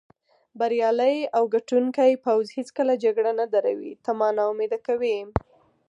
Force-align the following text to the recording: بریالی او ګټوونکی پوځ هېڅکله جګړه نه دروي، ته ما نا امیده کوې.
بریالی 0.59 1.17
او 1.35 1.43
ګټوونکی 1.55 2.11
پوځ 2.25 2.45
هېڅکله 2.57 2.93
جګړه 3.03 3.31
نه 3.41 3.45
دروي، 3.53 3.93
ته 4.03 4.11
ما 4.19 4.29
نا 4.37 4.43
امیده 4.51 4.79
کوې. 4.87 5.17